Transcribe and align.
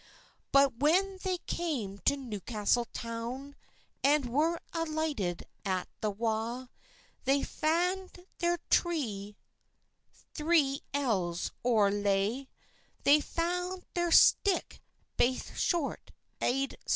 But 0.51 0.77
when 0.77 1.19
they 1.21 1.37
came 1.45 1.99
to 2.05 2.17
Newcastle 2.17 2.85
toun, 2.91 3.55
And 4.03 4.25
were 4.33 4.59
alighted 4.73 5.45
at 5.63 5.87
the 5.99 6.09
wa, 6.09 6.69
They 7.25 7.43
fand 7.43 8.25
their 8.39 8.57
tree 8.71 9.35
three 10.33 10.81
ells 10.91 11.51
oer 11.63 11.91
laigh, 11.91 12.49
They 13.03 13.21
fand 13.21 13.85
their 13.93 14.09
stick 14.11 14.81
baith 15.17 15.55
short 15.55 16.09
aid 16.41 16.77
sma. 16.87 16.89